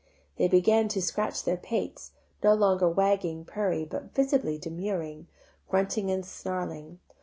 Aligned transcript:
They 0.37 0.47
began 0.47 0.87
to 0.87 0.99
scratch 1.03 1.43
their 1.43 1.57
pates, 1.57 2.13
No 2.43 2.55
longer 2.55 2.89
wagging, 2.89 3.45
purring, 3.45 3.85
But 3.85 4.15
visibly 4.15 4.57
demurring, 4.57 5.27
Grunting 5.69 6.09
and 6.09 6.25
snarling. 6.25 6.97